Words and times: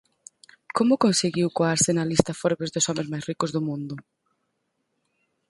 Como 0.77 1.01
conseguiu 1.05 1.47
coarse 1.57 1.89
na 1.93 2.07
lista 2.11 2.37
Forbes 2.41 2.71
dos 2.75 2.87
homes 2.89 3.07
máis 3.11 3.27
ricos 3.29 3.53
do 3.55 3.61
mundo? 3.67 3.95